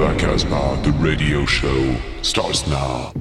[0.00, 3.12] La Casbah, the radio show, starts now.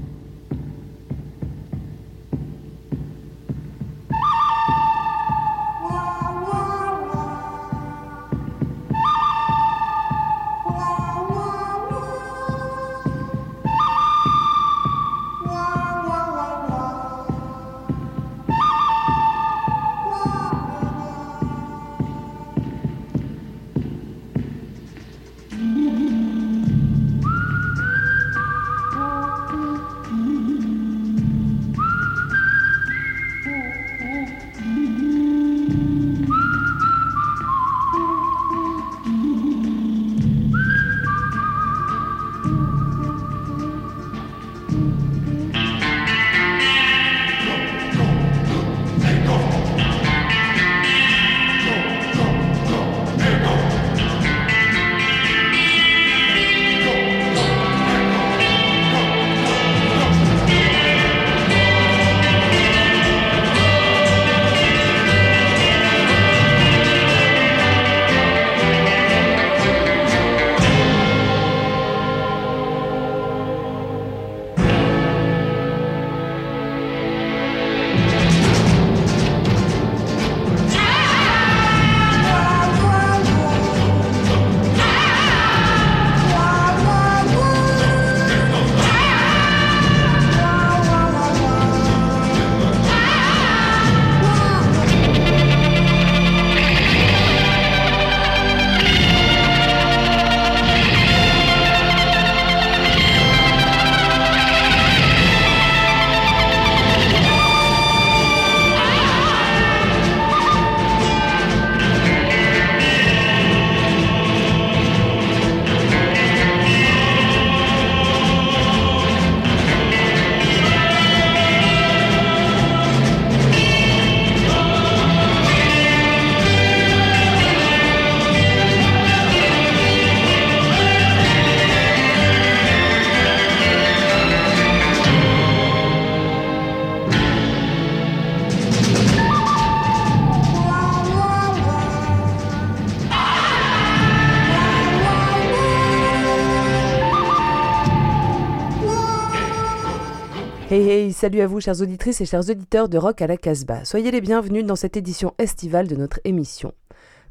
[151.23, 153.85] Salut à vous chères auditrices et chers auditeurs de Rock à la Casbah.
[153.85, 156.73] Soyez les bienvenus dans cette édition estivale de notre émission.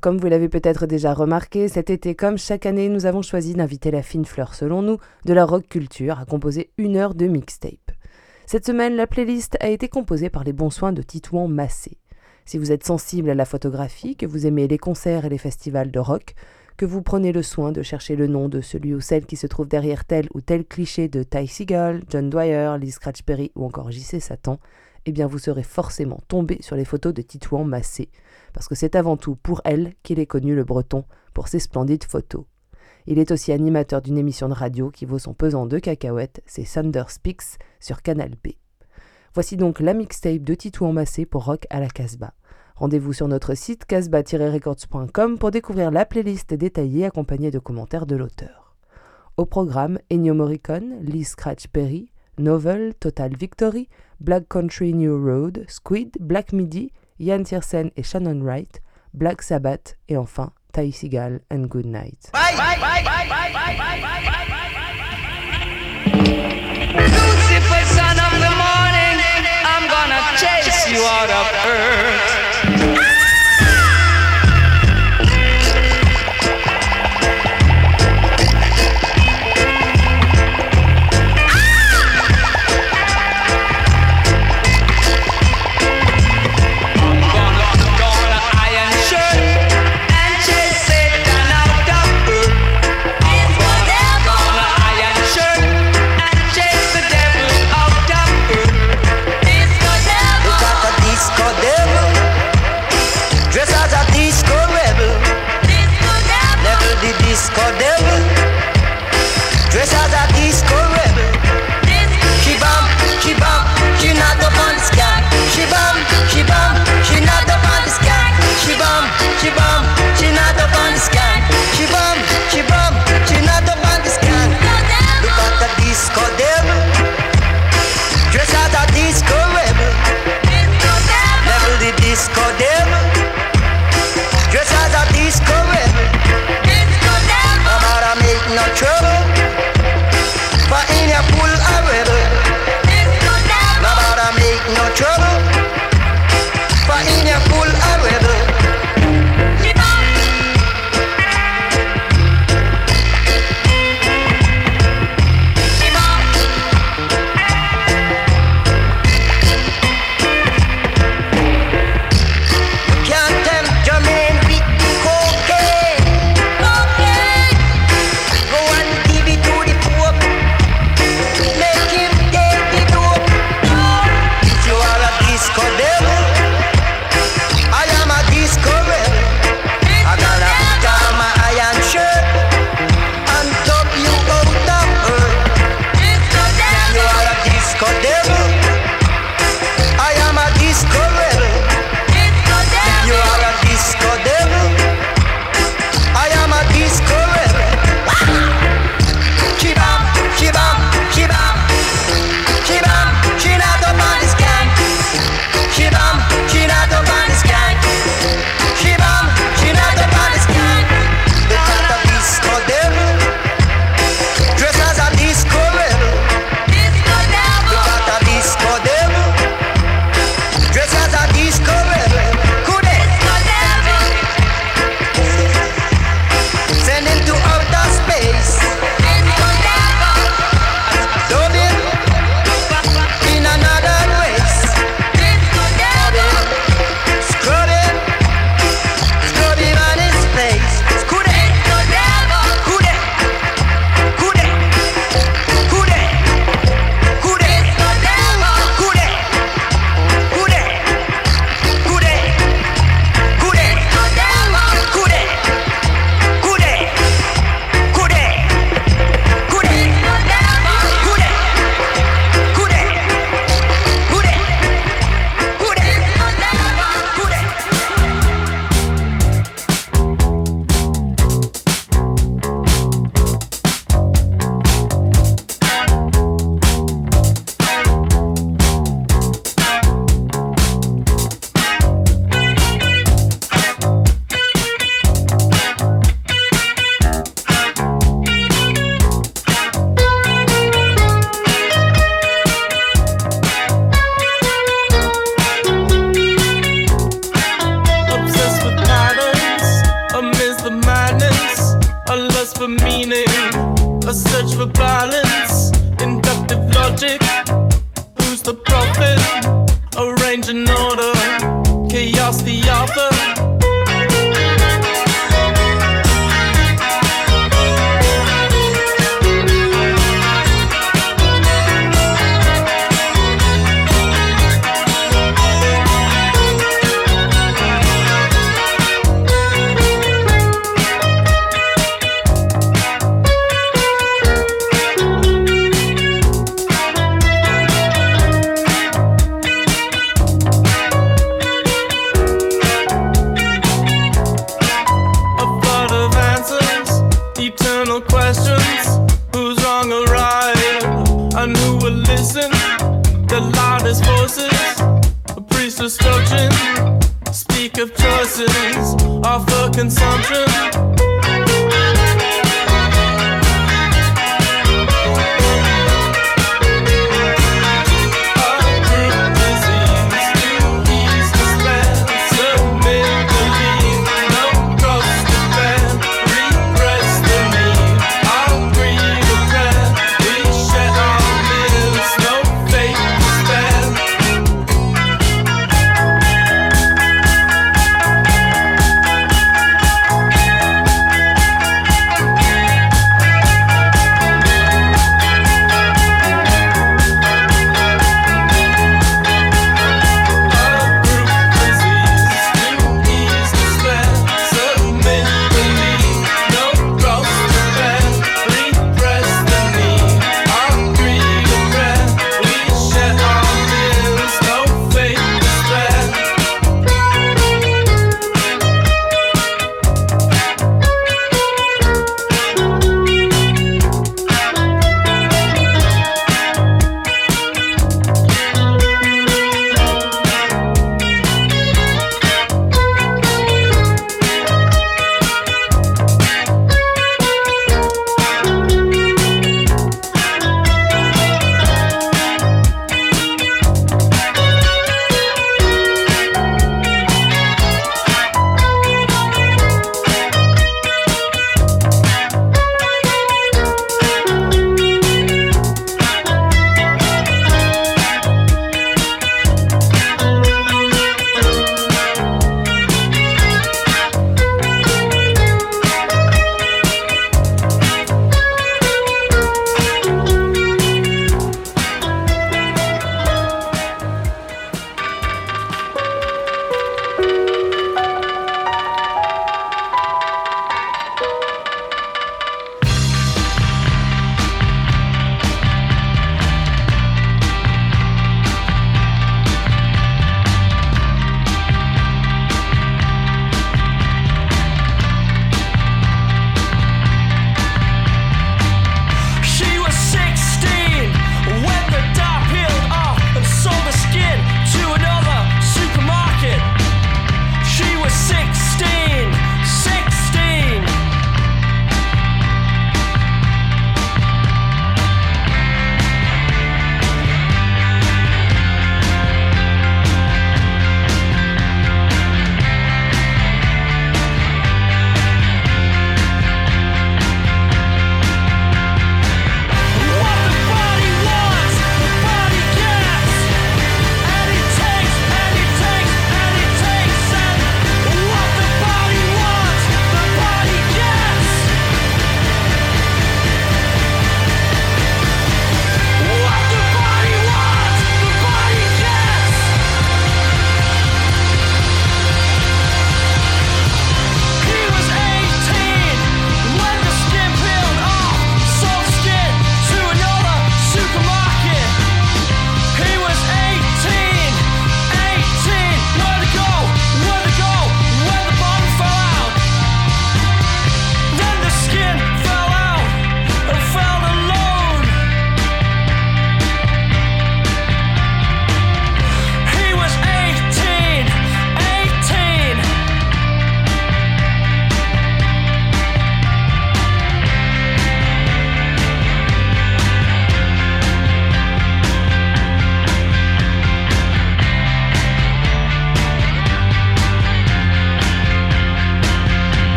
[0.00, 3.90] Comme vous l'avez peut-être déjà remarqué, cet été, comme chaque année, nous avons choisi d'inviter
[3.90, 7.90] la fine fleur, selon nous, de la rock culture à composer une heure de mixtape.
[8.46, 11.98] Cette semaine, la playlist a été composée par les bons soins de Titouan Massé.
[12.44, 15.90] Si vous êtes sensible à la photographie, que vous aimez les concerts et les festivals
[15.90, 16.36] de rock,
[16.80, 19.46] que vous prenez le soin de chercher le nom de celui ou celle qui se
[19.46, 23.66] trouve derrière tel ou tel cliché de Ty Seagull, John Dwyer, Lee Scratch Perry ou
[23.66, 24.18] encore J.C.
[24.18, 24.58] Satan,
[25.04, 28.08] eh bien vous serez forcément tombé sur les photos de Titouan Massé,
[28.54, 31.04] parce que c'est avant tout pour elle qu'il est connu le breton
[31.34, 32.46] pour ses splendides photos.
[33.06, 36.64] Il est aussi animateur d'une émission de radio qui vaut son pesant de cacahuètes, c'est
[36.64, 38.52] Thunder Speaks sur Canal B.
[39.34, 42.32] Voici donc la mixtape de Titouan Massé pour Rock à la Casbah.
[42.80, 48.74] Rendez-vous sur notre site casbah-records.com pour découvrir la playlist détaillée accompagnée de commentaires de l'auteur.
[49.36, 56.16] Au programme, Ennio Morricone, Lee Scratch Perry, Novel, Total Victory, Black Country New Road, Squid,
[56.20, 58.80] Black Midi, Ian Tiersen et Shannon Wright,
[59.12, 62.32] Black Sabbath et enfin Ty Seagal and Good Night.
[66.96, 68.40] Lucifer, son of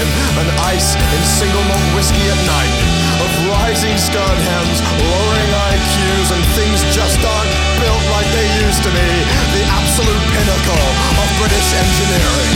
[0.00, 2.74] time and ice in single malt whiskey at night.
[3.20, 4.40] Of rising scarred
[4.96, 9.10] lowering IQs, and things just aren't built like they used to be.
[9.56, 10.86] The absolute pinnacle
[11.20, 12.54] of British engineering.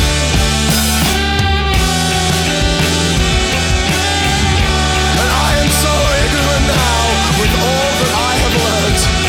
[5.20, 7.02] And I am so ignorant now
[7.40, 9.23] with all that I have learned.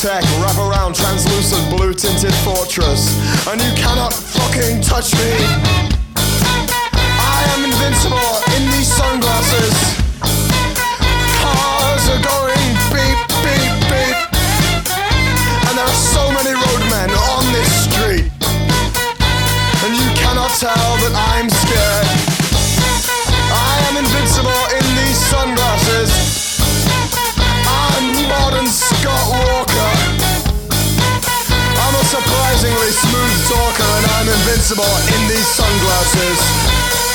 [0.00, 5.87] tech, wrap around translucent blue tinted fortress, and you cannot fucking touch me.
[33.56, 37.07] and I'm invincible in these sunglasses.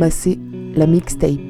[0.00, 0.38] Emmassé,
[0.74, 1.49] la mixtape.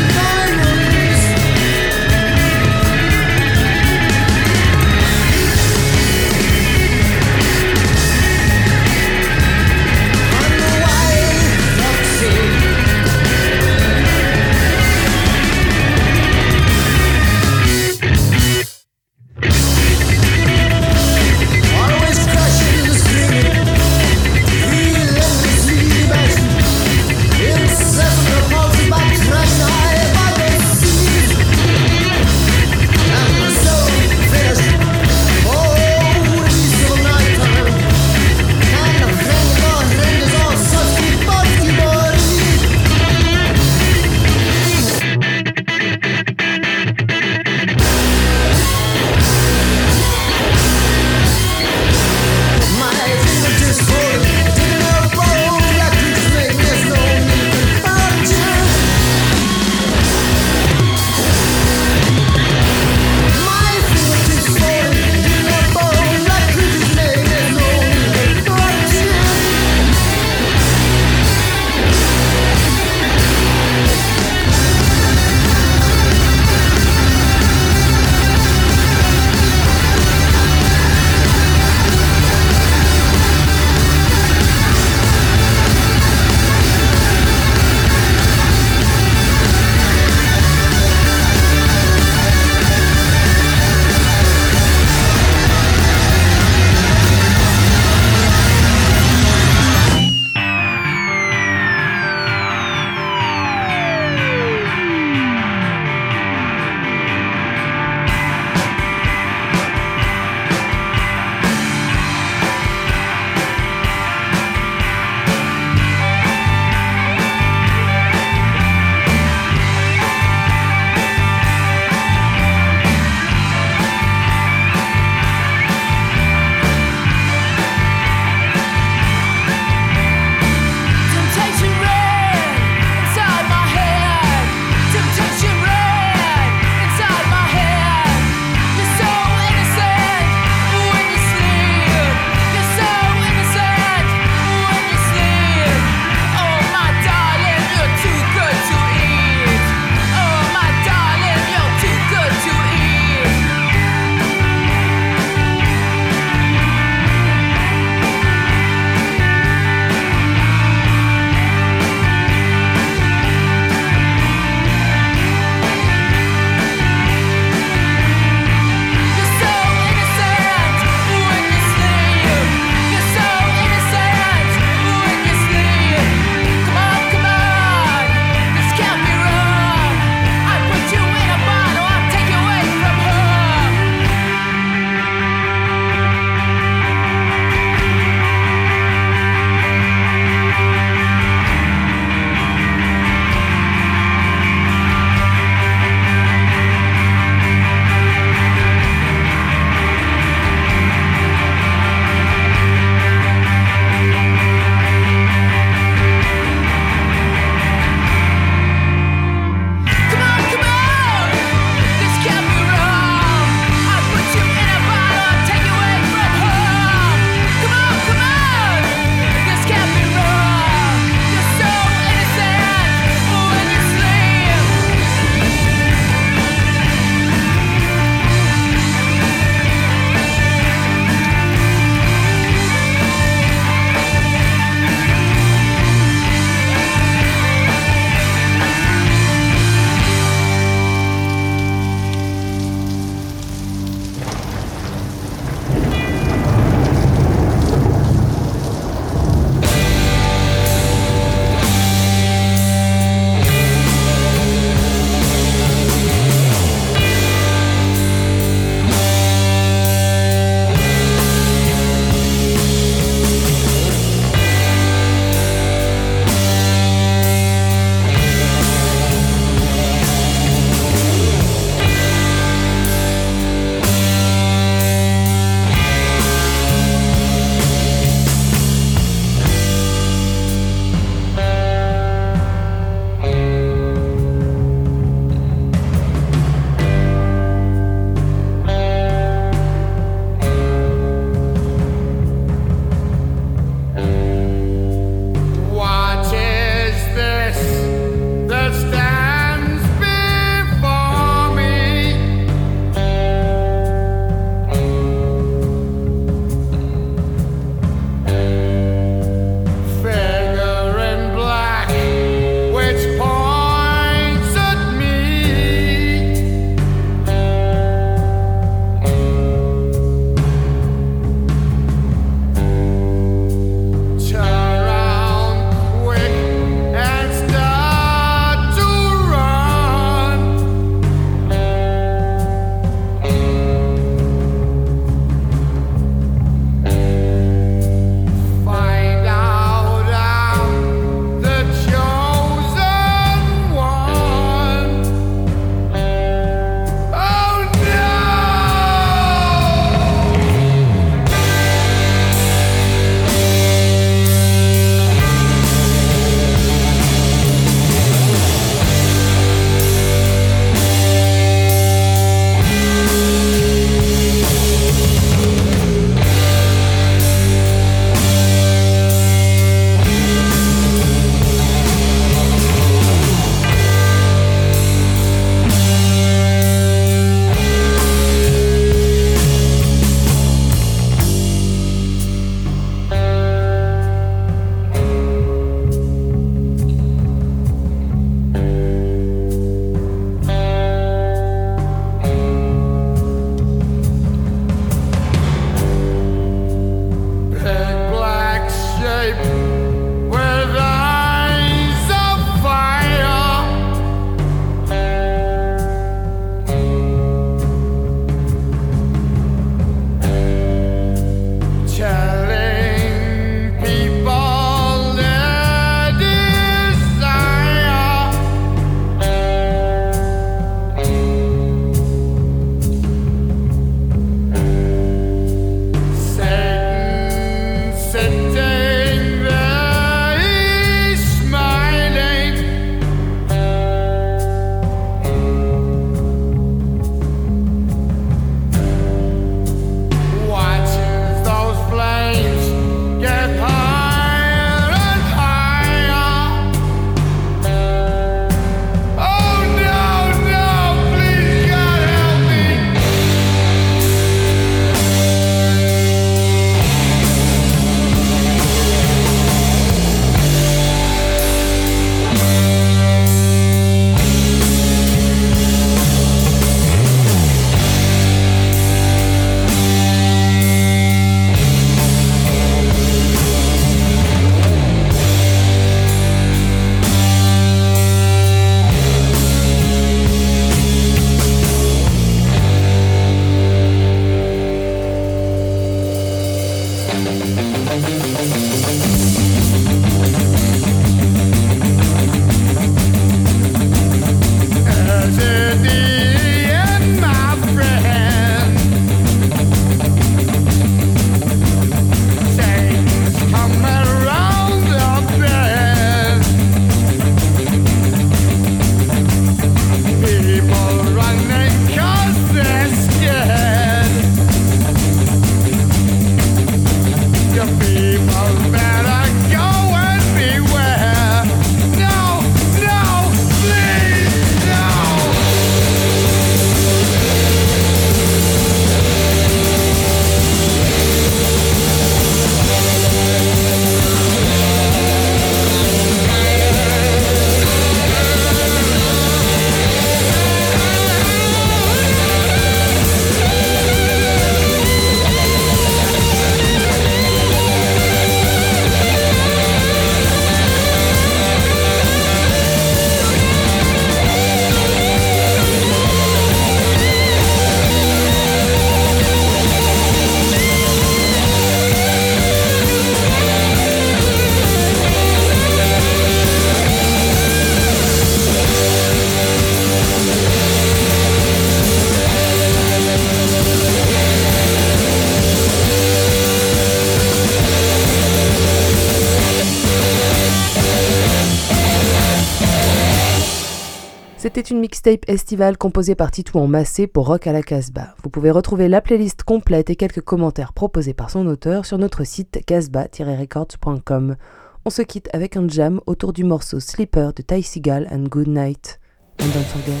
[584.54, 588.14] C'était une mixtape estivale composée par Titou en massé pour Rock à la Casbah.
[588.22, 592.22] Vous pouvez retrouver la playlist complète et quelques commentaires proposés par son auteur sur notre
[592.22, 594.36] site casbah-records.com.
[594.84, 598.46] On se quitte avec un jam autour du morceau Sleeper de Ty Seagal and Good
[598.46, 599.00] Night.
[599.40, 600.00] And don't forget,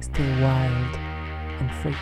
[0.00, 0.98] stay wild
[1.62, 1.96] and free.